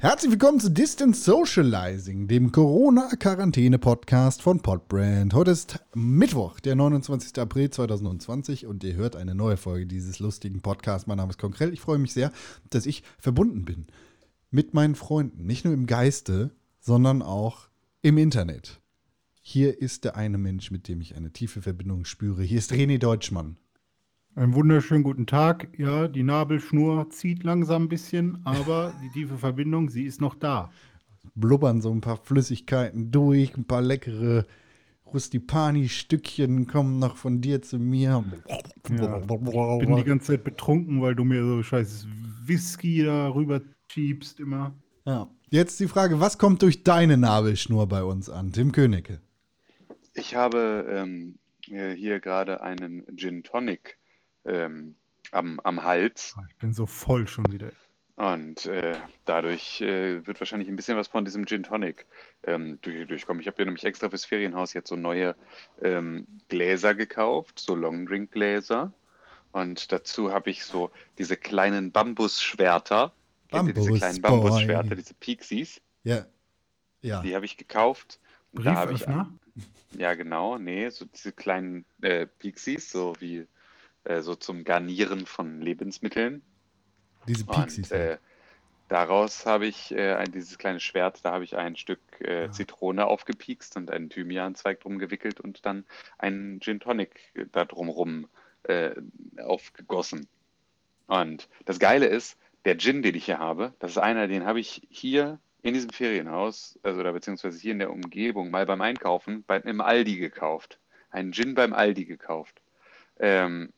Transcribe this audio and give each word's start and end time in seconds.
Herzlich 0.00 0.30
willkommen 0.30 0.60
zu 0.60 0.70
Distance 0.70 1.24
Socializing, 1.24 2.28
dem 2.28 2.52
Corona-Quarantäne-Podcast 2.52 4.42
von 4.42 4.60
Podbrand. 4.60 5.34
Heute 5.34 5.50
ist 5.50 5.80
Mittwoch, 5.92 6.60
der 6.60 6.76
29. 6.76 7.36
April 7.40 7.68
2020 7.68 8.66
und 8.66 8.84
ihr 8.84 8.94
hört 8.94 9.16
eine 9.16 9.34
neue 9.34 9.56
Folge 9.56 9.86
dieses 9.86 10.20
lustigen 10.20 10.60
Podcasts. 10.62 11.08
Mein 11.08 11.16
Name 11.16 11.30
ist 11.30 11.38
Konkrell. 11.40 11.72
Ich 11.72 11.80
freue 11.80 11.98
mich 11.98 12.12
sehr, 12.12 12.30
dass 12.70 12.86
ich 12.86 13.02
verbunden 13.18 13.64
bin 13.64 13.88
mit 14.52 14.72
meinen 14.72 14.94
Freunden. 14.94 15.44
Nicht 15.46 15.64
nur 15.64 15.74
im 15.74 15.86
Geiste, 15.86 16.52
sondern 16.78 17.20
auch 17.20 17.68
im 18.00 18.18
Internet. 18.18 18.80
Hier 19.40 19.82
ist 19.82 20.04
der 20.04 20.14
eine 20.14 20.38
Mensch, 20.38 20.70
mit 20.70 20.86
dem 20.86 21.00
ich 21.00 21.16
eine 21.16 21.32
tiefe 21.32 21.60
Verbindung 21.60 22.04
spüre. 22.04 22.44
Hier 22.44 22.58
ist 22.58 22.70
René 22.70 22.98
Deutschmann. 22.98 23.56
Einen 24.38 24.54
wunderschönen 24.54 25.02
guten 25.02 25.26
Tag. 25.26 25.66
Ja, 25.76 26.06
die 26.06 26.22
Nabelschnur 26.22 27.10
zieht 27.10 27.42
langsam 27.42 27.82
ein 27.82 27.88
bisschen, 27.88 28.38
aber 28.44 28.94
die 29.02 29.10
tiefe 29.10 29.36
Verbindung, 29.36 29.90
sie 29.90 30.04
ist 30.04 30.20
noch 30.20 30.36
da. 30.36 30.70
Blubbern 31.34 31.80
so 31.80 31.90
ein 31.90 32.00
paar 32.00 32.18
Flüssigkeiten 32.18 33.10
durch, 33.10 33.56
ein 33.56 33.64
paar 33.64 33.82
leckere 33.82 34.46
Rustipani-Stückchen 35.12 36.68
kommen 36.68 37.00
noch 37.00 37.16
von 37.16 37.40
dir 37.40 37.62
zu 37.62 37.80
mir. 37.80 38.24
Ja, 38.46 38.58
ich 38.76 38.82
bin 38.84 39.96
die 39.96 40.04
ganze 40.04 40.26
Zeit 40.26 40.44
betrunken, 40.44 41.02
weil 41.02 41.16
du 41.16 41.24
mir 41.24 41.42
so 41.42 41.60
scheiß 41.64 42.06
Whisky 42.44 43.02
da 43.02 43.30
rüber 43.30 43.60
schiebst 43.90 44.38
immer. 44.38 44.72
Ja. 45.04 45.28
Jetzt 45.50 45.80
die 45.80 45.88
Frage, 45.88 46.20
was 46.20 46.38
kommt 46.38 46.62
durch 46.62 46.84
deine 46.84 47.16
Nabelschnur 47.16 47.88
bei 47.88 48.04
uns 48.04 48.30
an, 48.30 48.52
Tim 48.52 48.70
Königke? 48.70 49.20
Ich 50.14 50.36
habe 50.36 50.86
ähm, 50.88 51.40
hier 51.60 52.20
gerade 52.20 52.62
einen 52.62 53.04
Gin 53.16 53.42
Tonic 53.42 53.97
ähm, 54.48 54.94
am, 55.30 55.60
am 55.60 55.82
Hals. 55.82 56.34
Ich 56.48 56.56
bin 56.56 56.72
so 56.72 56.86
voll 56.86 57.26
schon 57.28 57.50
wieder. 57.52 57.70
Und 58.16 58.66
äh, 58.66 58.96
dadurch 59.26 59.80
äh, 59.80 60.26
wird 60.26 60.40
wahrscheinlich 60.40 60.68
ein 60.68 60.74
bisschen 60.74 60.96
was 60.96 61.06
von 61.06 61.24
diesem 61.24 61.46
Gin 61.46 61.62
Tonic 61.62 62.04
ähm, 62.42 62.80
durch, 62.82 63.06
durchkommen. 63.06 63.40
Ich 63.40 63.46
habe 63.46 63.56
hier 63.56 63.66
nämlich 63.66 63.84
extra 63.84 64.10
fürs 64.10 64.24
Ferienhaus 64.24 64.72
jetzt 64.72 64.88
so 64.88 64.96
neue 64.96 65.36
ähm, 65.82 66.26
Gläser 66.48 66.96
gekauft, 66.96 67.60
so 67.60 67.76
Longdrink-Gläser. 67.76 68.92
Und 69.52 69.92
dazu 69.92 70.32
habe 70.32 70.50
ich 70.50 70.64
so 70.64 70.90
diese 71.16 71.36
kleinen 71.36 71.92
Bambusschwerter. 71.92 73.12
Kennt 73.50 73.68
ihr 73.68 73.74
diese 73.74 73.92
kleinen 73.92 74.20
Bambusschwerter, 74.20 74.96
diese 74.96 75.14
Pixies? 75.14 75.80
Ja. 76.02 76.26
ja. 77.02 77.22
Die 77.22 77.36
habe 77.36 77.44
ich 77.44 77.56
gekauft. 77.56 78.18
Und 78.52 78.64
da 78.64 78.90
ich. 78.90 79.06
Ja, 79.92 80.14
genau. 80.14 80.58
Nee, 80.58 80.88
so 80.90 81.04
diese 81.04 81.30
kleinen 81.30 81.84
äh, 82.02 82.26
Pixies, 82.26 82.90
so 82.90 83.14
wie 83.20 83.46
äh, 84.08 84.22
so 84.22 84.34
zum 84.34 84.64
Garnieren 84.64 85.26
von 85.26 85.60
Lebensmitteln. 85.60 86.42
Diese 87.26 87.44
Pixies. 87.44 87.92
Und, 87.92 87.98
äh, 87.98 88.18
daraus 88.88 89.44
habe 89.46 89.66
ich 89.66 89.92
äh, 89.92 90.14
ein, 90.14 90.32
dieses 90.32 90.56
kleine 90.58 90.80
Schwert, 90.80 91.24
da 91.24 91.32
habe 91.32 91.44
ich 91.44 91.56
ein 91.56 91.76
Stück 91.76 92.00
äh, 92.20 92.44
ja. 92.44 92.50
Zitrone 92.50 93.06
aufgepiekst 93.06 93.76
und 93.76 93.90
einen 93.90 94.08
Thymianzweig 94.08 94.80
drum 94.80 94.98
gewickelt 94.98 95.40
und 95.40 95.66
dann 95.66 95.84
einen 96.16 96.60
Gin 96.60 96.80
Tonic 96.80 97.20
da 97.52 97.64
drumrum 97.64 98.28
äh, 98.62 98.92
aufgegossen. 99.38 100.26
Und 101.06 101.48
das 101.66 101.78
Geile 101.78 102.06
ist, 102.06 102.38
der 102.64 102.78
Gin, 102.78 103.02
den 103.02 103.14
ich 103.14 103.26
hier 103.26 103.38
habe, 103.38 103.74
das 103.78 103.92
ist 103.92 103.98
einer, 103.98 104.26
den 104.26 104.44
habe 104.44 104.60
ich 104.60 104.86
hier 104.90 105.38
in 105.62 105.74
diesem 105.74 105.90
Ferienhaus, 105.90 106.78
also 106.82 107.02
da 107.02 107.12
beziehungsweise 107.12 107.58
hier 107.58 107.72
in 107.72 107.78
der 107.78 107.90
Umgebung, 107.90 108.50
mal 108.50 108.66
beim 108.66 108.80
Einkaufen 108.80 109.44
bei, 109.46 109.58
im 109.58 109.80
Aldi 109.80 110.16
gekauft. 110.16 110.78
Einen 111.10 111.32
Gin 111.32 111.54
beim 111.54 111.72
Aldi 111.72 112.04
gekauft. 112.04 112.60
Ähm, 113.18 113.72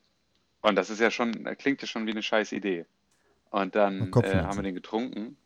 und 0.62 0.76
das 0.76 0.90
ist 0.90 1.00
ja 1.00 1.10
schon, 1.10 1.44
klingt 1.56 1.80
ja 1.82 1.88
schon 1.88 2.06
wie 2.06 2.10
eine 2.10 2.22
scheiß 2.22 2.52
Idee. 2.52 2.86
Und 3.50 3.74
dann 3.74 4.12
äh, 4.22 4.42
haben 4.42 4.58
wir 4.58 4.62
den 4.62 4.74
getrunken 4.74 5.36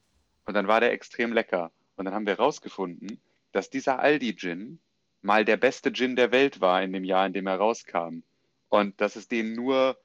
und 0.44 0.54
dann 0.54 0.68
war 0.68 0.80
der 0.80 0.92
extrem 0.92 1.32
lecker. 1.32 1.70
Und 1.96 2.04
dann 2.04 2.14
haben 2.14 2.26
wir 2.26 2.36
herausgefunden, 2.36 3.20
dass 3.52 3.70
dieser 3.70 4.00
Aldi-Gin 4.00 4.78
mal 5.22 5.44
der 5.44 5.56
beste 5.56 5.92
Gin 5.92 6.16
der 6.16 6.32
Welt 6.32 6.60
war 6.60 6.82
in 6.82 6.92
dem 6.92 7.04
Jahr, 7.04 7.26
in 7.26 7.32
dem 7.32 7.47
er 7.47 7.56
rauskam. 7.56 8.22
Und 8.69 9.00
dass 9.00 9.16
es 9.16 9.28
den 9.28 9.54
nur 9.54 9.97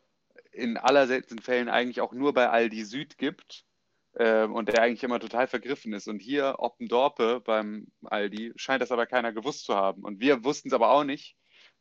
in 0.52 0.78
aller 0.78 1.08
seltenen 1.08 1.42
Fällen 1.42 1.70
eigentlich 1.70 2.02
auch 2.02 2.14
nur 2.14 2.34
bei 2.34 2.50
Aldi 2.50 2.86
Süd 2.86 3.18
gibt 3.18 3.66
äh, 4.14 4.44
und 4.46 4.70
der 4.70 4.82
eigentlich 4.82 5.04
immer 5.04 5.20
total 5.20 5.48
vergriffen 5.48 5.94
ist. 5.94 6.08
Und 6.08 6.20
hier 6.20 6.56
Oppendorpe 6.60 7.42
beim 7.44 7.88
Aldi 8.06 8.54
scheint 8.56 8.82
das 8.82 8.92
aber 8.92 9.08
keiner 9.08 9.34
gewusst 9.34 9.66
zu 9.66 9.76
haben. 9.76 10.04
Und 10.04 10.20
wir 10.20 10.44
wussten 10.44 10.70
es 10.70 10.74
aber 10.74 10.92
auch 10.92 11.04
nicht 11.04 11.36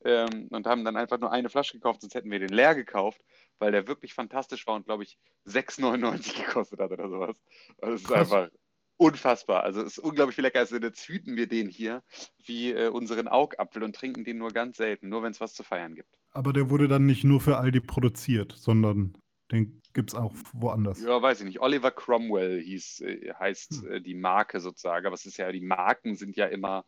ähm, 0.05 0.49
und 0.51 0.67
haben 0.67 0.85
dann 0.85 0.97
einfach 0.97 1.19
nur 1.19 1.33
eine 1.33 1.49
Flasche 1.49 1.75
gekauft, 1.75 2.01
sonst 2.01 2.15
hätten 2.15 2.31
wir 2.31 2.39
den 2.39 2.49
leer 2.49 2.75
gekauft, 2.75 3.21
weil 3.59 3.73
der 3.73 3.89
wirklich 3.89 4.15
fantastisch 4.15 4.67
war 4.67 4.75
und 4.75 4.87
glaube 4.87 5.03
ich 5.03 5.19
6,99 5.47 6.47
gekostet 6.47 6.81
hat 6.81 6.91
oder 6.91 7.09
sowas. 7.09 7.37
Also 7.81 7.95
es 7.95 8.03
ist 8.03 8.09
Krass. 8.09 8.33
einfach 8.33 8.51
unfassbar. 8.99 9.63
Also 9.63 9.81
es 9.81 9.97
ist 9.97 9.99
unglaublich 9.99 10.35
viel 10.35 10.45
lecker. 10.45 10.59
Also 10.59 10.77
jetzt 10.77 11.09
hüten 11.09 11.37
wir 11.37 11.47
den 11.47 11.69
hier 11.69 12.03
wie 12.45 12.73
äh, 12.73 12.89
unseren 12.89 13.29
Augapfel 13.29 13.83
und 13.83 13.95
trinken 13.95 14.25
den 14.25 14.39
nur 14.39 14.51
ganz 14.51 14.77
selten, 14.77 15.09
nur 15.09 15.23
wenn 15.23 15.31
es 15.31 15.41
was 15.41 15.55
zu 15.55 15.63
feiern 15.63 15.95
gibt. 15.95 16.19
Aber 16.33 16.53
der 16.53 16.69
wurde 16.69 16.89
dann 16.89 17.07
nicht 17.07 17.25
nur 17.25 17.41
für 17.41 17.57
Aldi 17.57 17.81
produziert, 17.81 18.53
sondern 18.57 19.17
den 19.51 19.81
gibt 19.95 20.11
es 20.11 20.15
auch 20.15 20.35
woanders. 20.53 21.01
Ja, 21.01 21.23
weiß 21.23 21.41
ich 21.41 21.47
nicht. 21.47 21.61
Oliver 21.61 21.91
Cromwell 21.91 22.61
hieß, 22.61 23.01
äh, 23.01 23.33
heißt 23.39 23.83
hm. 23.83 23.91
äh, 23.91 24.01
die 24.01 24.15
Marke 24.15 24.61
sozusagen. 24.61 25.07
Aber 25.07 25.15
es 25.15 25.25
ist 25.25 25.39
ja, 25.39 25.51
die 25.51 25.61
Marken 25.61 26.17
sind 26.17 26.37
ja 26.37 26.47
immer 26.47 26.85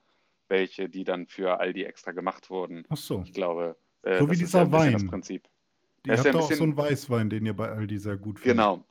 welche, 0.51 0.89
die 0.89 1.05
dann 1.05 1.27
für 1.27 1.61
Aldi 1.61 1.85
extra 1.85 2.13
gemacht 2.13 2.51
wurden. 2.51 2.85
Ach 2.89 2.97
so. 2.97 3.23
Ich 3.25 3.33
glaube, 3.33 3.77
äh, 4.03 4.19
so 4.19 4.31
wie 4.31 4.37
dieser 4.37 4.65
ja 4.65 4.73
Wein. 4.73 4.93
Das 4.93 5.07
Prinzip. 5.07 5.49
Ihr 6.07 6.17
habt 6.17 6.25
ja 6.25 6.35
auch 6.35 6.53
so 6.53 6.63
einen 6.63 6.77
Weißwein, 6.77 7.31
den 7.31 7.47
ihr 7.47 7.55
bei 7.55 7.69
Aldi 7.69 7.99
sehr 7.99 8.17
gut 8.17 8.41
findet. 8.41 8.57
Genau. 8.57 8.85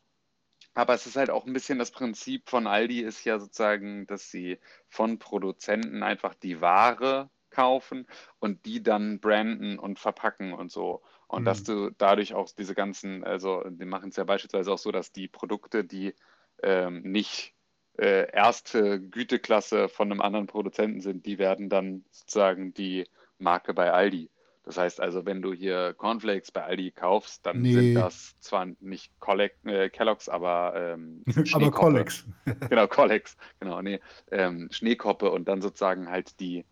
Aber 0.75 0.93
es 0.93 1.05
ist 1.05 1.15
halt 1.15 1.29
auch 1.29 1.45
ein 1.45 1.53
bisschen 1.53 1.79
das 1.79 1.91
Prinzip 1.91 2.49
von 2.49 2.67
Aldi 2.67 3.01
ist 3.01 3.23
ja 3.25 3.39
sozusagen, 3.39 4.05
dass 4.07 4.29
sie 4.29 4.59
von 4.87 5.19
Produzenten 5.19 6.03
einfach 6.03 6.35
die 6.35 6.61
Ware 6.61 7.29
kaufen 7.49 8.05
und 8.39 8.65
die 8.65 8.83
dann 8.83 9.19
branden 9.19 9.79
und 9.79 9.99
verpacken 9.99 10.53
und 10.53 10.71
so. 10.71 11.01
Und 11.27 11.41
mhm. 11.41 11.45
dass 11.45 11.63
du 11.63 11.89
dadurch 11.97 12.33
auch 12.33 12.49
diese 12.51 12.75
ganzen, 12.75 13.23
also 13.23 13.63
die 13.67 13.85
machen 13.85 14.09
es 14.09 14.15
ja 14.15 14.23
beispielsweise 14.23 14.71
auch 14.71 14.77
so, 14.77 14.91
dass 14.91 15.11
die 15.11 15.27
Produkte, 15.27 15.83
die 15.83 16.13
ähm, 16.61 17.01
nicht 17.01 17.55
äh, 17.99 18.31
erste 18.31 19.01
Güteklasse 19.01 19.89
von 19.89 20.11
einem 20.11 20.21
anderen 20.21 20.47
Produzenten 20.47 21.01
sind, 21.01 21.25
die 21.25 21.37
werden 21.37 21.69
dann 21.69 22.05
sozusagen 22.11 22.73
die 22.73 23.05
Marke 23.37 23.73
bei 23.73 23.91
Aldi. 23.91 24.29
Das 24.63 24.77
heißt 24.77 25.01
also, 25.01 25.25
wenn 25.25 25.41
du 25.41 25.53
hier 25.53 25.93
Cornflakes 25.93 26.51
bei 26.51 26.63
Aldi 26.63 26.91
kaufst, 26.91 27.45
dann 27.45 27.61
nee. 27.61 27.73
sind 27.73 27.95
das 27.95 28.39
zwar 28.39 28.67
nicht 28.79 29.11
Collect, 29.19 29.65
äh, 29.65 29.89
Kellogg's, 29.89 30.29
aber 30.29 30.73
ähm, 30.75 31.23
aber 31.53 31.71
Collex. 31.71 32.25
genau, 32.69 32.87
Collex. 32.87 33.35
Genau, 33.59 33.81
nee, 33.81 33.99
ähm, 34.31 34.69
Schneekoppe 34.71 35.31
und 35.31 35.47
dann 35.47 35.61
sozusagen 35.61 36.09
halt 36.09 36.39
die, 36.39 36.65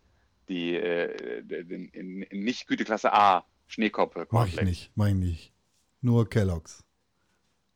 die 0.48 0.76
äh, 0.76 1.40
in, 1.48 1.88
in, 1.88 2.22
in 2.22 2.40
nicht 2.44 2.68
Güteklasse 2.68 3.12
A 3.12 3.44
Schneekoppe. 3.66 4.26
Mach 4.30 4.46
ich 4.46 4.62
nicht, 4.62 4.96
meine 4.96 5.26
ich. 5.26 5.52
Nur 6.00 6.28
Kellogg's 6.28 6.87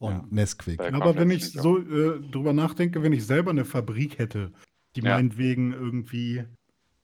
und 0.03 0.13
ja. 0.13 0.25
Nesquik. 0.31 0.81
Aber 0.81 1.15
wenn 1.17 1.31
ich 1.31 1.53
so 1.53 1.79
äh, 1.79 2.21
drüber 2.21 2.53
nachdenke, 2.53 3.03
wenn 3.03 3.13
ich 3.13 3.25
selber 3.25 3.51
eine 3.51 3.65
Fabrik 3.65 4.19
hätte, 4.19 4.53
die 4.97 5.01
ja. 5.01 5.15
meinetwegen 5.15 5.73
irgendwie 5.73 6.45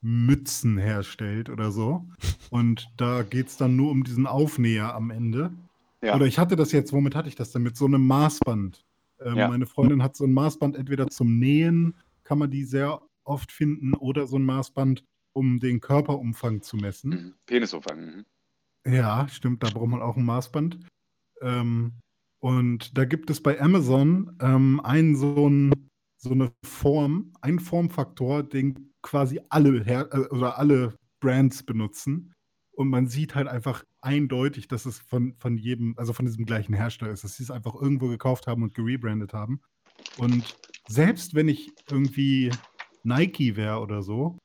Mützen 0.00 0.78
herstellt 0.78 1.48
oder 1.48 1.70
so, 1.70 2.04
und 2.50 2.90
da 2.96 3.22
geht 3.22 3.48
es 3.48 3.56
dann 3.56 3.76
nur 3.76 3.92
um 3.92 4.02
diesen 4.02 4.26
Aufnäher 4.26 4.94
am 4.94 5.10
Ende. 5.10 5.52
Ja. 6.02 6.16
Oder 6.16 6.26
ich 6.26 6.38
hatte 6.38 6.56
das 6.56 6.72
jetzt, 6.72 6.92
womit 6.92 7.14
hatte 7.14 7.28
ich 7.28 7.36
das 7.36 7.52
denn? 7.52 7.62
Mit 7.62 7.76
so 7.76 7.86
einem 7.86 8.04
Maßband. 8.06 8.84
Ähm, 9.20 9.36
ja. 9.36 9.48
Meine 9.48 9.66
Freundin 9.66 10.02
hat 10.02 10.16
so 10.16 10.24
ein 10.24 10.32
Maßband 10.32 10.76
entweder 10.76 11.08
zum 11.08 11.38
Nähen, 11.38 11.94
kann 12.24 12.38
man 12.38 12.50
die 12.50 12.64
sehr 12.64 13.00
oft 13.24 13.52
finden, 13.52 13.94
oder 13.94 14.26
so 14.26 14.38
ein 14.38 14.44
Maßband, 14.44 15.04
um 15.32 15.60
den 15.60 15.80
Körperumfang 15.80 16.62
zu 16.62 16.76
messen. 16.76 17.10
Mhm. 17.10 17.34
Penisumfang. 17.46 18.00
Mhm. 18.00 18.92
Ja, 18.92 19.28
stimmt, 19.28 19.62
da 19.62 19.70
braucht 19.70 19.88
man 19.88 20.02
auch 20.02 20.16
ein 20.16 20.24
Maßband. 20.24 20.80
Ähm, 21.42 21.92
und 22.40 22.96
da 22.96 23.04
gibt 23.04 23.30
es 23.30 23.42
bei 23.42 23.60
Amazon 23.60 24.36
ähm, 24.40 24.80
einen 24.80 25.16
so, 25.16 25.48
ein, 25.48 25.90
so 26.16 26.30
eine 26.30 26.52
Form, 26.64 27.32
einen 27.40 27.58
Formfaktor, 27.58 28.42
den 28.42 28.92
quasi 29.02 29.40
alle 29.48 29.84
Her 29.84 30.08
äh, 30.12 30.34
oder 30.34 30.58
alle 30.58 30.96
Brands 31.20 31.64
benutzen. 31.64 32.34
Und 32.72 32.88
man 32.88 33.08
sieht 33.08 33.34
halt 33.34 33.48
einfach 33.48 33.82
eindeutig, 34.00 34.68
dass 34.68 34.86
es 34.86 35.00
von, 35.00 35.34
von 35.38 35.56
jedem, 35.56 35.94
also 35.96 36.12
von 36.12 36.26
diesem 36.26 36.46
gleichen 36.46 36.74
Hersteller 36.74 37.10
ist, 37.10 37.24
dass 37.24 37.36
sie 37.36 37.42
es 37.42 37.50
einfach 37.50 37.74
irgendwo 37.74 38.06
gekauft 38.06 38.46
haben 38.46 38.62
und 38.62 38.74
gerebrandet 38.74 39.32
haben. 39.32 39.60
Und 40.16 40.56
selbst 40.86 41.34
wenn 41.34 41.48
ich 41.48 41.72
irgendwie 41.90 42.52
Nike 43.02 43.56
wäre 43.56 43.80
oder 43.80 44.02
so 44.02 44.38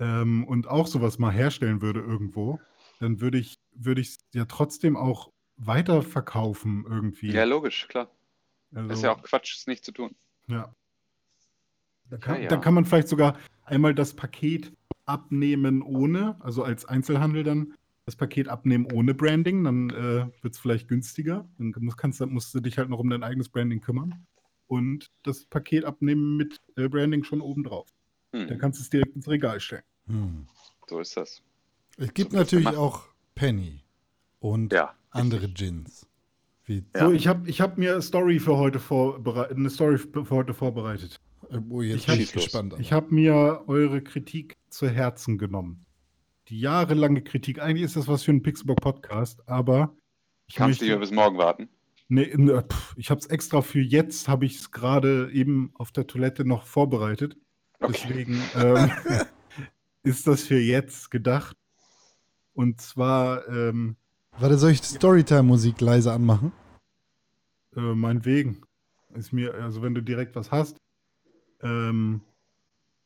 ähm, 0.00 0.44
und 0.44 0.68
auch 0.68 0.86
sowas 0.86 1.18
mal 1.18 1.32
herstellen 1.32 1.82
würde 1.82 2.00
irgendwo, 2.00 2.58
dann 2.98 3.20
würde 3.20 3.36
ich 3.38 3.56
würde 3.74 4.00
ich 4.00 4.08
es 4.08 4.18
ja 4.32 4.46
trotzdem 4.46 4.96
auch 4.96 5.30
weiterverkaufen 5.56 6.84
irgendwie. 6.88 7.30
Ja, 7.32 7.44
logisch, 7.44 7.88
klar. 7.88 8.10
Also, 8.74 8.92
ist 8.92 9.02
ja 9.02 9.12
auch 9.12 9.22
Quatsch, 9.22 9.56
es 9.56 9.66
nicht 9.66 9.84
zu 9.84 9.92
tun. 9.92 10.14
Ja. 10.48 10.74
Da 12.10 12.18
kann, 12.18 12.36
ja, 12.36 12.42
ja. 12.42 12.48
Dann 12.48 12.60
kann 12.60 12.74
man 12.74 12.84
vielleicht 12.84 13.08
sogar 13.08 13.38
einmal 13.64 13.94
das 13.94 14.14
Paket 14.14 14.72
abnehmen 15.06 15.82
ohne, 15.82 16.36
also 16.40 16.62
als 16.62 16.84
Einzelhandel 16.84 17.42
dann 17.44 17.74
das 18.04 18.14
Paket 18.16 18.48
abnehmen 18.48 18.86
ohne 18.92 19.14
Branding, 19.14 19.64
dann 19.64 19.90
äh, 19.90 20.28
wird 20.42 20.54
es 20.54 20.58
vielleicht 20.60 20.86
günstiger. 20.86 21.48
Dann 21.58 21.74
musst, 21.80 21.96
kannst, 21.96 22.20
musst 22.20 22.54
du 22.54 22.60
dich 22.60 22.78
halt 22.78 22.88
noch 22.88 23.00
um 23.00 23.10
dein 23.10 23.24
eigenes 23.24 23.48
Branding 23.48 23.80
kümmern. 23.80 24.26
und 24.68 25.10
das 25.24 25.44
Paket 25.46 25.84
abnehmen 25.84 26.36
mit 26.36 26.60
äh, 26.76 26.88
Branding 26.88 27.24
schon 27.24 27.40
oben 27.40 27.64
drauf. 27.64 27.88
Hm, 28.32 28.46
Dann 28.48 28.58
kannst 28.58 28.78
du 28.78 28.82
es 28.82 28.90
direkt 28.90 29.16
ins 29.16 29.28
Regal 29.28 29.58
stellen. 29.60 29.82
Hm. 30.06 30.46
so 30.88 31.00
ist 31.00 31.16
das. 31.16 31.42
Es 31.96 32.14
gibt 32.14 32.30
So 32.32 32.38
natürlich 32.38 32.68
auch 32.68 33.08
Penny 33.34 33.82
und 34.38 34.72
Ja. 34.72 34.94
Andere 35.16 35.48
Gins. 35.48 36.06
Wie, 36.64 36.84
Ja. 36.94 37.06
So, 37.06 37.12
ich 37.12 37.26
habe 37.28 37.48
ich 37.48 37.60
hab 37.60 37.78
mir 37.78 37.92
eine 37.92 38.02
Story 38.02 38.38
für 38.38 38.56
heute 38.56 38.78
vorbereitet. 38.78 39.56
Eine 39.56 39.70
Story 39.70 39.98
für 39.98 40.30
heute 40.30 40.54
vorbereitet. 40.54 41.20
oh, 41.70 41.82
jetzt 41.82 42.08
Ich 42.08 42.32
bin 42.32 42.42
gespannt. 42.42 42.72
aber. 42.72 42.82
Ich 42.82 42.92
habe 42.92 43.14
mir 43.14 43.64
eure 43.66 44.02
Kritik 44.02 44.56
zu 44.68 44.88
Herzen 44.88 45.38
genommen. 45.38 45.86
Die 46.48 46.60
jahrelange 46.60 47.22
Kritik. 47.22 47.60
Eigentlich 47.60 47.84
ist 47.84 47.96
das 47.96 48.08
was 48.08 48.22
für 48.22 48.30
einen 48.32 48.42
Pixelbook 48.42 48.80
Podcast, 48.80 49.48
aber 49.48 49.94
ich 50.46 50.54
Kannst 50.54 50.80
du 50.80 50.84
möchte, 50.84 50.94
hier 50.94 50.98
bis 51.00 51.10
morgen 51.10 51.38
warten? 51.38 51.68
nee, 52.08 52.32
ne, 52.36 52.62
pff, 52.62 52.94
ich 52.96 53.10
habe 53.10 53.20
es 53.20 53.26
extra 53.26 53.62
für 53.62 53.80
jetzt, 53.80 54.28
habe 54.28 54.46
ich 54.46 54.56
es 54.56 54.70
gerade 54.70 55.30
eben 55.32 55.72
auf 55.74 55.90
der 55.90 56.06
Toilette 56.06 56.44
noch 56.44 56.64
vorbereitet. 56.64 57.36
Okay. 57.80 57.92
Deswegen 57.92 58.40
ähm, 58.54 58.90
ist 60.02 60.26
das 60.26 60.42
für 60.44 60.58
jetzt 60.58 61.10
gedacht. 61.10 61.56
Und 62.54 62.80
zwar 62.80 63.46
ähm, 63.48 63.96
Warte, 64.38 64.58
soll 64.58 64.72
ich 64.72 64.82
Storytime-Musik 64.82 65.80
leise 65.80 66.12
anmachen? 66.12 66.52
äh, 67.76 67.94
meinetwegen. 67.94 68.62
Ist 69.14 69.32
mir, 69.32 69.54
also 69.54 69.82
wenn 69.82 69.94
du 69.94 70.02
direkt 70.02 70.34
was 70.36 70.50
hast. 70.50 70.78
Ähm, 71.62 72.20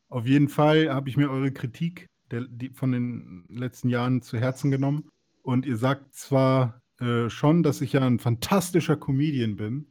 auf 0.08 0.26
jeden 0.26 0.48
Fall 0.48 0.92
habe 0.92 1.08
ich 1.08 1.16
mir 1.16 1.30
eure 1.30 1.52
Kritik 1.52 2.06
der, 2.30 2.42
die, 2.48 2.70
von 2.70 2.92
den 2.92 3.44
letzten 3.48 3.88
Jahren 3.88 4.22
zu 4.22 4.38
Herzen 4.38 4.70
genommen. 4.70 5.08
Und 5.42 5.66
ihr 5.66 5.76
sagt 5.76 6.14
zwar 6.14 6.80
äh, 7.00 7.28
schon, 7.28 7.62
dass 7.62 7.80
ich 7.80 7.92
ja 7.92 8.06
ein 8.06 8.18
fantastischer 8.18 8.96
Comedian 8.96 9.56
bin 9.56 9.86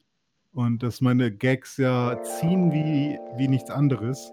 und 0.51 0.83
dass 0.83 1.01
meine 1.01 1.31
Gags 1.31 1.77
ja 1.77 2.21
ziehen 2.23 2.71
wie, 2.71 3.17
wie 3.37 3.47
nichts 3.47 3.69
anderes. 3.69 4.31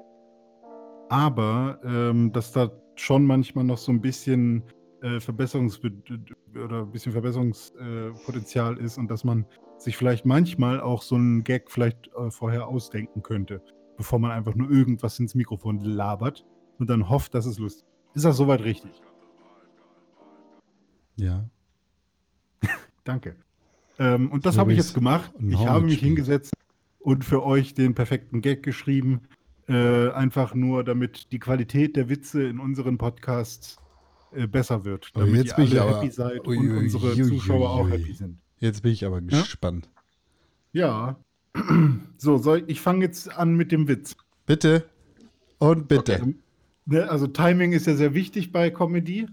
Aber 1.09 1.79
ähm, 1.85 2.33
dass 2.33 2.53
da 2.53 2.71
schon 2.97 3.25
manchmal 3.27 3.65
noch 3.65 3.79
so 3.79 3.93
ein 3.93 4.01
bisschen 4.01 4.65
äh, 5.03 5.21
Verbesserungs 5.21 5.81
oder 6.55 6.83
ein 6.83 6.91
bisschen 6.91 7.13
Verbesserungspotenzial 7.13 8.79
ist 8.79 8.99
und 8.99 9.11
dass 9.11 9.25
man 9.25 9.47
sich 9.79 9.97
vielleicht 9.97 10.25
manchmal 10.25 10.81
auch 10.81 11.03
so 11.03 11.17
einen 11.17 11.45
Gag 11.45 11.71
vielleicht 11.71 12.11
äh, 12.15 12.31
vorher 12.31 12.67
ausdenken 12.67 13.23
könnte, 13.23 13.63
bevor 13.97 14.19
man 14.19 14.31
einfach 14.31 14.55
nur 14.55 14.71
irgendwas 14.71 15.19
ins 15.19 15.35
Mikrofon 15.35 15.83
labert 15.85 16.47
und 16.79 16.89
dann 16.89 17.09
hofft, 17.09 17.35
dass 17.35 17.47
es 17.47 17.59
lustig 17.59 17.85
ist. 17.85 18.17
Ist 18.17 18.25
das 18.25 18.37
soweit 18.39 18.63
richtig? 18.65 18.91
Ja. 21.17 21.49
Danke. 23.05 23.37
Ähm, 23.99 24.31
und 24.31 24.47
das 24.47 24.55
So 24.55 24.61
habe 24.61 24.73
ich 24.73 24.79
jetzt 24.79 24.95
gemacht. 24.95 25.33
Ich 25.47 25.67
habe 25.67 25.85
mich 25.85 26.01
hingesetzt 26.01 26.55
und 27.01 27.25
für 27.25 27.45
euch 27.45 27.75
den 27.75 27.95
perfekten 27.95 28.41
Gag 28.41 28.63
geschrieben. 28.63 29.23
Äh, 29.69 30.11
einfach 30.11 30.55
nur, 30.55 30.85
damit 30.85 31.33
die 31.33 31.39
Qualität 31.39 31.97
der 31.97 32.09
Witze 32.09 32.45
in 32.45 32.61
unseren 32.61 32.99
Podcasts 32.99 33.77
äh, 34.37 34.47
besser 34.47 34.85
wird. 34.85 35.11
Oh, 35.15 35.21
Damit 35.21 35.35
jetzt 35.37 35.51
ihr 35.53 35.57
bin 35.57 35.65
ich 35.67 35.81
aber- 35.81 35.97
happy 36.01 36.11
seid 36.11 36.47
Ui, 36.47 36.57
und 36.59 36.71
ui, 36.71 36.79
unsere 36.79 37.15
ui, 37.15 37.23
Zuschauer 37.25 37.71
auch 37.71 37.89
happy 37.91 38.13
sind. 38.13 38.39
Jetzt 38.59 38.83
bin 38.83 38.93
ich 38.93 39.05
aber 39.05 39.21
gespannt. 39.21 39.89
Ja. 40.73 41.17
So, 42.19 42.37
soll, 42.39 42.65
ich 42.67 42.81
fange 42.81 43.05
jetzt 43.05 43.31
an 43.31 43.55
mit 43.57 43.73
dem 43.73 43.89
Witz. 43.89 44.17
Bitte 44.47 44.85
und 45.59 45.89
bitte. 45.89 46.21
Okay. 46.23 46.35
Ne, 46.87 47.11
also 47.11 47.27
Timing 47.27 47.73
ist 47.73 47.87
ja 47.87 47.95
sehr 47.97 48.15
wichtig 48.15 48.53
bei 48.53 48.71
Comedy, 48.71 49.27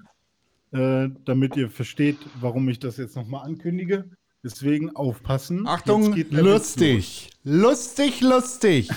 äh, 0.72 1.10
damit 1.26 1.56
ihr 1.58 1.70
versteht, 1.70 2.18
warum 2.40 2.68
ich 2.70 2.80
das 2.80 2.98
jetzt 2.98 3.16
nochmal 3.16 3.46
ankündige. 3.46 4.10
Deswegen 4.44 4.94
aufpassen. 4.96 5.66
Achtung, 5.68 6.14
Jetzt 6.16 6.32
Witz 6.32 6.42
lustig. 6.42 7.30
Lustig, 7.44 8.22
lustig. 8.22 8.90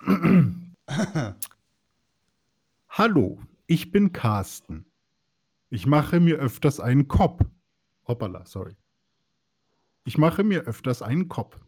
Hallo, 2.88 3.38
ich 3.66 3.90
bin 3.90 4.12
Carsten. 4.12 4.84
Ich 5.74 5.86
mache 5.86 6.20
mir 6.20 6.36
öfters 6.36 6.80
einen 6.80 7.08
Kopf. 7.08 7.42
Hoppala, 8.06 8.44
sorry. 8.44 8.76
Ich 10.04 10.18
mache 10.18 10.44
mir 10.44 10.64
öfters 10.64 11.00
einen 11.00 11.28
Kopf. 11.28 11.58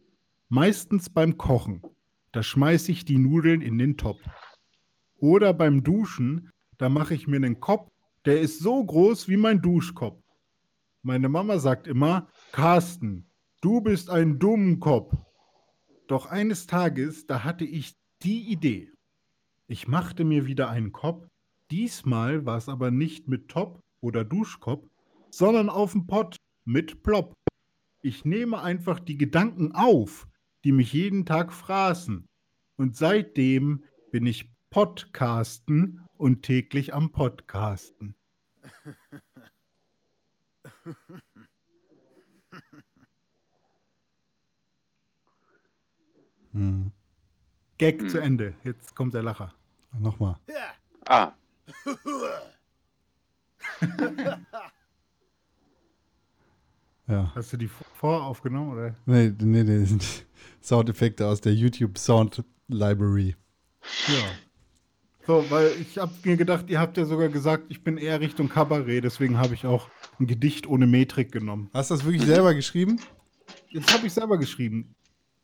Meistens 0.50 1.08
beim 1.08 1.38
Kochen. 1.38 1.80
Da 2.30 2.42
schmeiße 2.42 2.92
ich 2.92 3.06
die 3.06 3.16
Nudeln 3.16 3.62
in 3.62 3.78
den 3.78 3.96
Topf. 3.96 4.20
Oder 5.16 5.54
beim 5.54 5.82
Duschen, 5.82 6.50
da 6.76 6.90
mache 6.90 7.14
ich 7.14 7.28
mir 7.28 7.36
einen 7.36 7.60
Kopf, 7.60 7.90
der 8.26 8.42
ist 8.42 8.58
so 8.58 8.84
groß 8.84 9.26
wie 9.28 9.38
mein 9.38 9.62
Duschkopf. 9.62 10.22
Meine 11.00 11.30
Mama 11.30 11.58
sagt 11.58 11.86
immer, 11.86 12.28
Carsten, 12.52 13.30
du 13.62 13.80
bist 13.80 14.10
ein 14.10 14.38
Dummkopf. 14.38 15.14
Doch 16.08 16.26
eines 16.26 16.66
Tages, 16.66 17.24
da 17.26 17.42
hatte 17.42 17.64
ich 17.64 17.96
die 18.22 18.52
Idee. 18.52 18.92
Ich 19.66 19.88
machte 19.88 20.24
mir 20.24 20.44
wieder 20.44 20.68
einen 20.68 20.92
Kopf. 20.92 21.26
Diesmal 21.70 22.44
war 22.44 22.58
es 22.58 22.68
aber 22.68 22.90
nicht 22.90 23.28
mit 23.28 23.48
Top 23.48 23.82
oder 24.04 24.22
Duschkopf, 24.24 24.86
sondern 25.30 25.68
auf 25.68 25.92
dem 25.92 26.06
Pott 26.06 26.36
mit 26.64 27.02
Plop. 27.02 27.34
Ich 28.02 28.24
nehme 28.24 28.60
einfach 28.60 29.00
die 29.00 29.16
Gedanken 29.16 29.72
auf, 29.72 30.28
die 30.62 30.72
mich 30.72 30.92
jeden 30.92 31.24
Tag 31.24 31.52
fraßen. 31.52 32.28
Und 32.76 32.96
seitdem 32.96 33.84
bin 34.12 34.26
ich 34.26 34.50
Podcasten 34.70 36.02
und 36.18 36.42
täglich 36.42 36.92
am 36.92 37.12
Podcasten. 37.12 38.14
Hm. 46.52 46.92
Gag 47.78 48.00
Hm. 48.02 48.08
zu 48.08 48.18
Ende. 48.18 48.54
Jetzt 48.62 48.94
kommt 48.94 49.14
der 49.14 49.22
Lacher. 49.22 49.52
Nochmal. 49.98 50.36
Ah, 51.06 51.32
Ja. 57.06 57.30
Hast 57.34 57.52
du 57.52 57.56
die 57.58 57.68
vor 57.68 58.24
aufgenommen? 58.24 58.72
Oder? 58.72 58.94
Nee, 59.04 59.32
nee, 59.38 59.62
nee, 59.62 59.80
das 59.80 59.90
sind 59.90 60.26
Soundeffekte 60.62 61.26
aus 61.26 61.40
der 61.40 61.52
YouTube 61.52 61.98
Sound 61.98 62.42
Library. 62.68 63.36
Ja. 64.08 64.24
So, 65.26 65.44
weil 65.50 65.72
ich 65.80 65.98
habe 65.98 66.12
mir 66.22 66.36
gedacht, 66.36 66.66
ihr 66.68 66.80
habt 66.80 66.96
ja 66.96 67.04
sogar 67.04 67.28
gesagt, 67.28 67.64
ich 67.68 67.82
bin 67.82 67.96
eher 67.96 68.20
Richtung 68.20 68.48
Kabarett, 68.48 69.04
deswegen 69.04 69.38
habe 69.38 69.54
ich 69.54 69.64
auch 69.64 69.88
ein 70.18 70.26
Gedicht 70.26 70.66
ohne 70.66 70.86
Metrik 70.86 71.32
genommen. 71.32 71.70
Hast 71.72 71.90
du 71.90 71.94
das 71.94 72.04
wirklich 72.04 72.24
selber 72.24 72.54
geschrieben? 72.54 73.00
Jetzt 73.68 73.92
habe 73.92 74.06
ich 74.06 74.12
selber 74.12 74.38
geschrieben. 74.38 74.94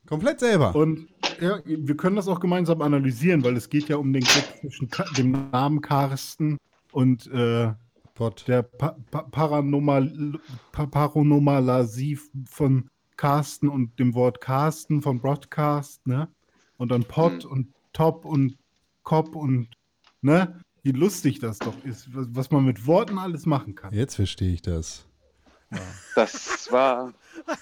Komplett 0.07 0.41
selber. 0.41 0.75
Und 0.75 1.09
ja, 1.41 1.61
wir 1.65 1.97
können 1.97 2.17
das 2.17 2.29
auch 2.29 2.41
gemeinsam 2.41 2.83
analysieren, 2.83 3.43
weil 3.45 3.57
es 3.57 3.69
geht 3.69 3.88
ja 3.88 3.97
um 3.97 4.12
den 4.12 4.23
Gag 4.23 4.61
zwischen 4.61 4.88
dem 5.17 5.50
Namen 5.50 5.81
Carsten 5.81 6.59
und 6.93 7.26
äh, 7.29 7.73
Pott. 8.21 8.45
der 8.47 8.62
pa 8.62 8.97
pa 9.11 9.23
Paranormal 9.23 10.39
pa 10.73 10.87
Paranormalasie 10.87 12.19
von 12.47 12.89
Carsten 13.17 13.69
und 13.69 13.99
dem 13.99 14.15
Wort 14.15 14.41
Carsten 14.41 15.03
von 15.03 15.21
Broadcast, 15.21 16.07
ne? 16.07 16.29
Und 16.77 16.91
dann 16.93 17.05
Pot 17.05 17.45
Mhm. 17.45 17.50
und 17.50 17.75
Top 17.93 18.25
und 18.25 18.57
Cop 19.03 19.35
und, 19.35 19.69
ne? 20.23 20.61
Wie 20.83 20.93
lustig 20.93 21.41
das 21.41 21.59
doch 21.59 21.75
ist, 21.85 22.15
was, 22.15 22.27
was 22.31 22.50
man 22.50 22.65
mit 22.65 22.87
Worten 22.87 23.19
alles 23.19 23.45
machen 23.47 23.75
kann. 23.75 23.93
Jetzt 23.93 24.15
verstehe 24.17 24.53
ich 24.55 24.62
das. 24.62 25.07
das 26.15 26.71
war 26.73 27.12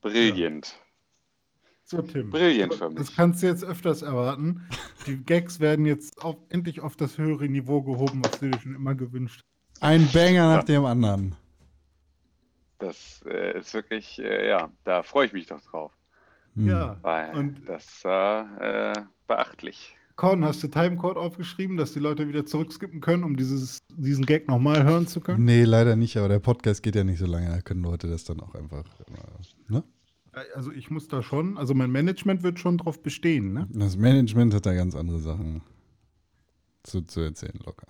brillant. 0.00 0.78
So, 1.88 2.02
Tim. 2.02 2.30
Brillant 2.30 2.74
für 2.74 2.90
Das 2.90 3.08
mich. 3.08 3.16
kannst 3.16 3.42
du 3.42 3.46
jetzt 3.46 3.64
öfters 3.64 4.02
erwarten. 4.02 4.66
Die 5.06 5.16
Gags 5.18 5.60
werden 5.60 5.86
jetzt 5.86 6.20
auf, 6.20 6.36
endlich 6.48 6.80
auf 6.80 6.96
das 6.96 7.16
höhere 7.16 7.48
Niveau 7.48 7.80
gehoben, 7.80 8.22
was 8.24 8.40
du 8.40 8.50
dir 8.50 8.58
schon 8.58 8.74
immer 8.74 8.96
gewünscht 8.96 9.40
hast. 9.74 9.82
Ein 9.84 10.08
Banger 10.12 10.56
nach 10.56 10.64
dem 10.64 10.84
anderen. 10.84 11.36
Das 12.80 13.22
äh, 13.26 13.58
ist 13.60 13.72
wirklich, 13.72 14.18
äh, 14.18 14.48
ja, 14.48 14.68
da 14.82 15.04
freue 15.04 15.26
ich 15.26 15.32
mich 15.32 15.46
doch 15.46 15.60
drauf. 15.60 15.92
Hm. 16.56 16.68
Ja. 16.68 16.98
Weil 17.02 17.34
Und 17.36 17.68
das 17.68 18.04
war 18.04 18.60
äh, 18.60 18.92
beachtlich. 19.28 19.96
Con, 20.16 20.44
hast 20.44 20.64
du 20.64 20.68
Timecode 20.68 21.18
aufgeschrieben, 21.18 21.76
dass 21.76 21.92
die 21.92 22.00
Leute 22.00 22.26
wieder 22.26 22.44
zurückskippen 22.46 23.00
können, 23.00 23.22
um 23.22 23.36
dieses, 23.36 23.78
diesen 23.94 24.26
Gag 24.26 24.48
nochmal 24.48 24.82
hören 24.82 25.06
zu 25.06 25.20
können? 25.20 25.44
Nee, 25.44 25.62
leider 25.62 25.94
nicht, 25.94 26.16
aber 26.16 26.28
der 26.28 26.40
Podcast 26.40 26.82
geht 26.82 26.96
ja 26.96 27.04
nicht 27.04 27.18
so 27.18 27.26
lange, 27.26 27.48
da 27.50 27.60
können 27.60 27.82
Leute 27.84 28.08
das 28.08 28.24
dann 28.24 28.40
auch 28.40 28.54
einfach. 28.56 28.84
Ne? 29.68 29.84
Also 30.54 30.70
ich 30.70 30.90
muss 30.90 31.08
da 31.08 31.22
schon, 31.22 31.56
also 31.56 31.72
mein 31.72 31.90
Management 31.90 32.42
wird 32.42 32.58
schon 32.58 32.76
drauf 32.76 33.02
bestehen, 33.02 33.54
ne? 33.54 33.66
Das 33.70 33.96
Management 33.96 34.52
hat 34.52 34.66
da 34.66 34.74
ganz 34.74 34.94
andere 34.94 35.18
Sachen 35.18 35.62
zu, 36.82 37.00
zu 37.02 37.20
erzählen, 37.20 37.58
locker. 37.64 37.86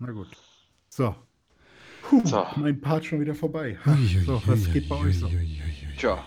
Na 0.00 0.10
gut. 0.10 0.28
So. 0.88 1.14
Puh, 2.02 2.22
So. 2.24 2.44
mein 2.56 2.80
Part 2.80 3.04
schon 3.04 3.20
wieder 3.20 3.34
vorbei. 3.36 3.78
So, 4.24 4.42
was 4.46 4.72
geht 4.72 4.88
bei 4.88 4.96
euch 4.96 5.20
so? 5.20 5.30
Tja, 5.96 6.24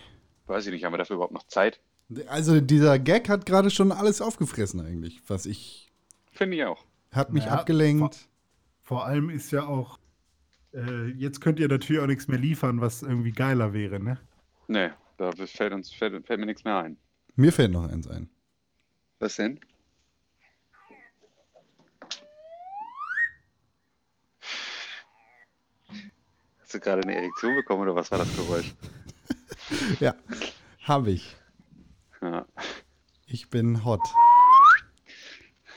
weiß 0.48 0.66
ich 0.68 0.72
nicht, 0.72 0.86
haben 0.86 0.94
wir 0.94 0.98
dafür 0.98 1.16
überhaupt 1.18 1.34
noch 1.34 1.48
Zeit? 1.48 1.82
Also 2.28 2.62
dieser 2.62 2.98
Gag 3.00 3.28
hat 3.28 3.46
gerade 3.46 3.70
schon 3.70 3.92
alles 3.92 4.22
aufgefressen 4.22 4.80
eigentlich, 4.80 5.22
was 5.28 5.46
ich 5.46 5.92
Finde 6.32 6.56
ich 6.56 6.64
auch. 6.64 6.86
hat 7.12 7.34
mich 7.34 7.44
Naja, 7.46 7.58
abgelenkt. 7.60 8.30
Vor 8.82 9.06
allem 9.06 9.30
ist 9.30 9.52
ja 9.52 9.68
auch, 9.68 10.00
äh, 10.74 11.08
jetzt 11.12 11.42
könnt 11.42 11.60
ihr 11.60 11.68
natürlich 11.68 12.02
auch 12.02 12.08
nichts 12.08 12.28
mehr 12.30 12.40
liefern, 12.40 12.80
was 12.82 13.04
irgendwie 13.04 13.32
geiler 13.34 13.74
wäre, 13.74 14.00
ne? 14.00 14.18
Nee, 14.70 14.92
da 15.18 15.32
fällt, 15.32 15.74
uns, 15.74 15.92
fällt, 15.92 16.28
fällt 16.28 16.40
mir 16.40 16.46
nichts 16.46 16.64
mehr 16.64 16.78
ein. 16.78 16.96
Mir 17.36 17.52
fällt 17.52 17.72
noch 17.72 17.90
eins 17.90 18.08
ein. 18.08 18.30
Was 19.18 19.36
denn? 19.36 19.60
Hast 26.62 26.76
du 26.76 26.80
gerade 26.80 27.02
eine 27.02 27.16
Erektion 27.16 27.56
bekommen 27.56 27.82
oder 27.82 27.96
was 27.96 28.12
war 28.12 28.20
das 28.20 28.36
Geräusch? 28.36 28.74
Ja, 30.00 30.16
habe 30.82 31.12
ich. 31.12 31.36
Ja. 32.22 32.46
Ich 33.28 33.50
bin 33.50 33.86
hot. 33.86 34.02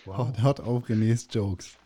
Hot, 0.06 0.42
hot 0.42 0.60
auf 0.60 0.88
Renés 0.88 1.28
Jokes. 1.30 1.76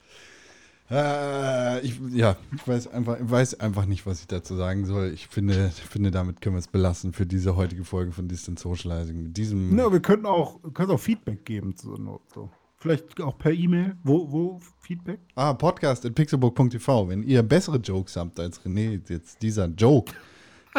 Äh, 0.88 1.80
ich, 1.80 2.00
ja, 2.12 2.36
ich 2.54 2.66
weiß 2.68 2.86
einfach, 2.88 3.16
weiß 3.20 3.58
einfach 3.60 3.86
nicht, 3.86 4.06
was 4.06 4.20
ich 4.20 4.26
dazu 4.28 4.54
sagen 4.54 4.84
soll. 4.86 5.10
Ich 5.12 5.26
finde, 5.26 5.70
finde 5.70 6.10
damit 6.12 6.40
können 6.40 6.54
wir 6.54 6.60
es 6.60 6.68
belassen 6.68 7.12
für 7.12 7.26
diese 7.26 7.56
heutige 7.56 7.84
Folge 7.84 8.12
von 8.12 8.28
Distant 8.28 8.58
Socializing. 8.58 9.22
Mit 9.24 9.36
diesem. 9.36 9.74
Na, 9.74 9.90
wir 9.90 10.00
könnten 10.00 10.26
auch, 10.26 10.60
können 10.74 10.90
auch 10.92 11.00
Feedback 11.00 11.44
geben. 11.44 11.74
So, 11.76 12.20
so. 12.32 12.50
Vielleicht 12.78 13.20
auch 13.20 13.36
per 13.38 13.52
E-Mail. 13.52 13.96
Wo, 14.04 14.30
wo 14.30 14.60
Feedback? 14.80 15.18
Ah, 15.34 15.54
podcast 15.54 16.06
at 16.06 16.14
pixelbook.tv. 16.14 17.08
Wenn 17.08 17.22
ihr 17.24 17.42
bessere 17.42 17.78
Jokes 17.78 18.16
habt 18.16 18.38
als 18.38 18.60
René, 18.64 19.00
jetzt 19.10 19.42
dieser 19.42 19.66
Joke, 19.66 20.12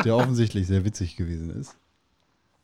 der 0.06 0.16
offensichtlich 0.16 0.68
sehr 0.68 0.86
witzig 0.86 1.18
gewesen 1.18 1.50
ist, 1.50 1.76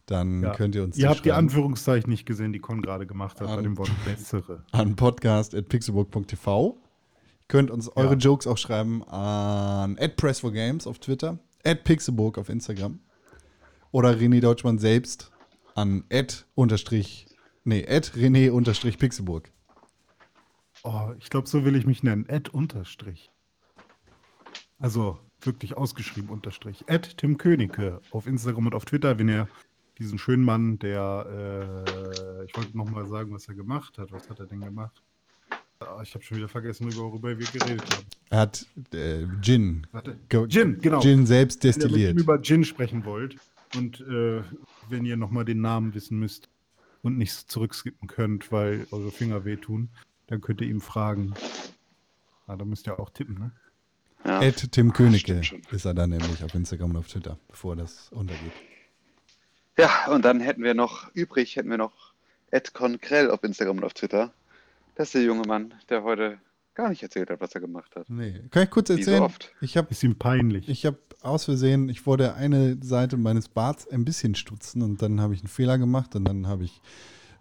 dann 0.05 0.43
Ja. 0.43 0.51
könnt 0.53 0.75
ihr 0.75 0.83
uns 0.83 0.97
Ihr 0.97 1.09
habt 1.09 1.25
die. 1.25 1.31
Anführungszeichen 1.33 2.09
nicht 2.09 2.25
gesehen, 2.25 2.53
die 2.53 2.59
Con 2.59 2.81
gerade 2.81 3.05
gemacht 3.07 3.41
hat 3.41 3.47
bei 3.47 3.53
An- 3.55 3.63
dem 3.63 3.77
Wort 3.77 3.89
bessere. 4.05 4.63
an 4.71 4.95
podcast.pixelburg.tv. 4.95 6.77
Könnt 7.47 7.71
uns 7.71 7.89
eure 7.89 8.13
Ja. 8.13 8.19
Jokes 8.19 8.47
auch 8.47 8.57
schreiben 8.57 9.03
an 9.03 9.97
@press4games 9.97 10.87
auf 10.87 10.99
Twitter, 10.99 11.39
@pixelburg 11.63 12.37
auf 12.37 12.49
Instagram 12.49 12.99
oder 13.91 14.11
René 14.11 14.41
Deutschmann 14.41 14.79
selbst 14.79 15.31
an 15.75 16.03
unterstrich 16.55 17.27
nee, 17.63 17.85
René 17.85 18.51
unterstrich 18.51 18.97
Pixelburg. 18.97 19.51
Oh, 20.83 21.11
ich 21.17 21.29
glaube, 21.29 21.47
so 21.47 21.63
will 21.63 21.75
ich 21.75 21.85
mich 21.85 22.03
nennen. 22.03 22.27
Ed 22.27 22.49
Unterstrich. 22.49 23.31
Also 24.79 25.17
wirklich 25.39 25.77
ausgeschrieben 25.77 26.29
Unterstrich. 26.29 26.83
Ed 26.87 27.17
Tim 27.17 27.37
Königke 27.37 28.01
auf 28.11 28.27
Instagram 28.27 28.67
und 28.67 28.75
auf 28.75 28.85
Twitter, 28.85 29.17
wenn 29.17 29.29
ihr 29.29 29.47
diesen 29.97 30.17
schönen 30.17 30.43
Mann, 30.43 30.79
der, 30.79 31.25
äh, 31.29 32.45
ich 32.45 32.55
wollte 32.57 32.75
noch 32.75 32.89
mal 32.89 33.07
sagen, 33.07 33.33
was 33.33 33.47
er 33.47 33.55
gemacht 33.55 33.97
hat. 33.97 34.11
Was 34.11 34.29
hat 34.29 34.39
er 34.39 34.45
denn 34.45 34.59
gemacht? 34.59 35.01
Ah, 35.87 36.01
ich 36.03 36.13
habe 36.13 36.23
schon 36.23 36.37
wieder 36.37 36.47
vergessen, 36.47 36.93
worüber 36.95 37.37
wir 37.37 37.45
geredet 37.47 37.81
haben. 37.93 38.05
Er 38.29 38.39
hat 38.39 38.65
äh, 38.93 39.25
Gin, 39.41 39.85
Warte. 39.91 40.17
Gin, 40.47 40.79
genau. 40.81 40.99
Gin 41.01 41.25
selbst 41.25 41.63
Wenn 41.63 41.69
ihr 41.69 41.73
destilliert. 41.73 42.19
über 42.19 42.41
Gin 42.41 42.63
sprechen 42.63 43.05
wollt 43.05 43.37
und 43.75 44.01
äh, 44.01 44.41
wenn 44.89 45.05
ihr 45.05 45.17
nochmal 45.17 45.45
den 45.45 45.61
Namen 45.61 45.93
wissen 45.93 46.19
müsst 46.19 46.49
und 47.01 47.17
nicht 47.17 47.33
zurückskippen 47.51 48.07
könnt, 48.07 48.51
weil 48.51 48.87
eure 48.91 49.11
Finger 49.11 49.45
wehtun, 49.45 49.89
dann 50.27 50.41
könnt 50.41 50.61
ihr 50.61 50.67
ihm 50.67 50.81
fragen. 50.81 51.33
Ah, 52.47 52.55
da 52.55 52.65
müsst 52.65 52.87
ihr 52.87 52.99
auch 52.99 53.09
tippen, 53.09 53.35
ne? 53.39 53.51
Ja. 54.25 54.41
Ed 54.41 54.71
Tim 54.71 54.93
Königke 54.93 55.41
ist 55.71 55.85
er 55.85 55.93
dann 55.93 56.11
nämlich 56.11 56.43
auf 56.43 56.55
Instagram 56.55 56.91
und 56.91 56.97
auf 56.97 57.07
Twitter, 57.07 57.37
bevor 57.49 57.75
das 57.75 58.09
untergeht. 58.11 58.53
ja, 59.77 60.07
und 60.07 60.23
dann 60.23 60.39
hätten 60.39 60.63
wir 60.63 60.73
noch 60.73 61.13
übrig, 61.13 61.57
hätten 61.57 61.69
wir 61.69 61.77
noch 61.77 62.13
Ed 62.49 62.73
Konkrell 62.73 63.29
auf 63.29 63.43
Instagram 63.43 63.77
und 63.79 63.83
auf 63.83 63.93
Twitter. 63.93 64.33
Das 64.95 65.07
ist 65.09 65.15
der 65.15 65.23
junge 65.23 65.47
Mann, 65.47 65.73
der 65.89 66.03
heute 66.03 66.37
gar 66.75 66.89
nicht 66.89 67.03
erzählt 67.03 67.29
hat, 67.29 67.39
was 67.41 67.53
er 67.53 67.61
gemacht 67.61 67.95
hat. 67.95 68.09
Nee. 68.09 68.41
Kann 68.51 68.63
ich 68.63 68.69
kurz 68.69 68.89
Wie 68.89 68.93
so 68.93 68.99
erzählen? 68.99 69.23
oft. 69.23 69.51
Ich 69.61 69.77
habe 69.77 69.89
Ist 69.91 70.03
ihm 70.03 70.17
peinlich. 70.17 70.67
Ich 70.69 70.85
habe 70.85 70.97
aus 71.21 71.45
Versehen, 71.45 71.87
ich 71.89 72.05
wollte 72.05 72.33
eine 72.35 72.77
Seite 72.81 73.17
meines 73.17 73.47
Barts 73.49 73.87
ein 73.87 74.05
bisschen 74.05 74.35
stutzen 74.35 74.81
und 74.81 75.01
dann 75.01 75.21
habe 75.21 75.33
ich 75.33 75.41
einen 75.41 75.47
Fehler 75.47 75.77
gemacht 75.77 76.15
und 76.15 76.25
dann 76.25 76.47
habe 76.47 76.63
ich 76.63 76.81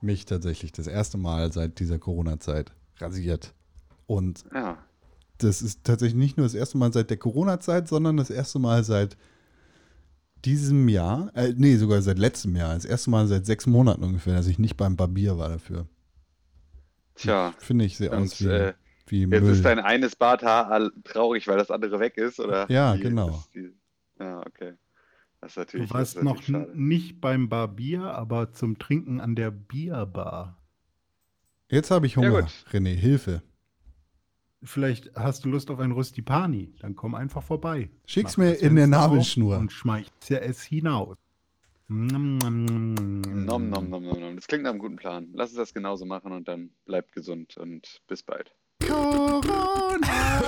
mich 0.01 0.25
tatsächlich 0.27 0.73
das 0.73 0.87
erste 0.87 1.19
Mal 1.19 1.53
seit 1.53 1.79
dieser 1.79 1.99
Corona-Zeit 1.99 2.73
rasiert. 2.99 3.55
Und 4.07 4.45
Ja. 4.55 4.79
das 5.39 5.63
ist 5.63 5.85
tatsächlich 5.85 6.17
nicht 6.19 6.37
nur 6.37 6.45
das 6.47 6.55
erste 6.55 6.77
Mal 6.79 6.93
seit 6.93 7.11
der 7.11 7.17
Corona-Zeit, 7.17 7.89
sondern 7.89 8.17
das 8.17 8.31
erste 8.31 8.59
Mal 8.59 8.85
seit 8.85 9.17
diesem 10.45 10.89
Jahr, 10.89 11.31
äh, 11.35 11.55
nee, 11.57 11.77
sogar 11.77 12.03
seit 12.03 12.19
letztem 12.19 12.57
Jahr, 12.57 12.75
das 12.75 12.85
erste 12.85 13.11
Mal 13.11 13.27
seit 13.29 13.47
sechs 13.47 13.67
Monaten 13.67 14.03
ungefähr, 14.03 14.35
dass 14.35 14.49
ich 14.49 14.59
nicht 14.59 14.77
beim 14.77 14.97
Barbier 14.97 15.39
war 15.39 15.49
dafür. 15.49 15.87
Tja, 17.15 17.53
Finde 17.59 17.85
ich, 17.85 18.01
und, 18.01 18.09
aus 18.11 18.41
wie, 18.41 18.47
äh, 18.49 18.73
wie 19.07 19.21
jetzt 19.23 19.31
Müll. 19.43 19.53
ist 19.53 19.65
dein 19.65 19.79
eines 19.79 20.17
Barthaar 20.17 20.71
all- 20.71 20.93
traurig, 21.05 21.47
weil 21.49 21.59
das 21.59 21.71
andere 21.71 22.01
weg 22.01 22.17
ist, 22.17 22.41
oder? 22.41 22.71
Ja, 22.71 22.95
Wie 22.97 23.01
genau. 23.01 23.43
die- 23.55 23.73
Ja, 24.19 24.41
okay. 24.47 24.75
Das 25.41 25.53
ist 25.53 25.57
natürlich, 25.57 25.89
Du 25.89 25.93
das 25.95 25.99
warst 26.01 26.17
ist 26.17 26.23
noch 26.23 26.35
natürlich 26.37 26.67
schade. 26.67 26.81
nicht 26.83 27.21
beim 27.21 27.49
Barbier, 27.49 28.03
aber 28.15 28.53
zum 28.53 28.79
Trinken 28.79 29.21
an 29.21 29.35
der 29.35 29.51
Bierbar. 29.51 30.57
Jetzt 31.69 31.91
habe 31.91 32.07
ich 32.07 32.15
Ja, 32.15 32.23
Hunger. 32.23 32.43
gut. 32.43 32.51
René, 32.73 32.95
Hilfe. 32.95 33.43
Vielleicht 34.63 35.13
hast 35.17 35.45
du 35.45 35.49
Lust 35.49 35.71
auf 35.73 35.81
ein 35.81 35.91
Röstipani, 35.91 36.73
dann 36.81 36.95
komm 36.95 37.17
einfach 37.17 37.43
vorbei. 37.43 37.91
Schick's 38.07 38.37
Mach 38.37 38.45
mir 38.45 38.53
in 38.55 38.77
der 38.77 38.87
Nabelschnur. 38.87 39.59
Und 39.59 39.73
schmeißt 39.73 40.31
ja 40.31 40.39
es 40.39 40.63
hinaus. 40.63 41.17
Nom, 41.17 41.17
nom, 41.17 41.17
nom, 41.17 41.17
nom. 41.17 41.72
Nom, 41.89 42.39
nom, 42.39 43.71
nom, 43.71 43.91
nom, 43.91 44.05
nom. 44.05 44.37
Das 44.37 44.47
klingt 44.47 44.65
nach 44.65 44.71
einem 44.71 44.79
guten 44.79 44.97
Plan. 44.97 45.29
Lass 45.35 45.51
uns 45.51 45.59
das 45.59 45.75
genauso 45.75 46.05
machen 46.05 46.33
und 46.33 46.49
dann 46.49 46.71
bleibt 46.85 47.13
gesund 47.13 47.57
und 47.57 48.01
bis 48.07 48.23
bald. 48.23 48.55
Corona. 48.87 50.43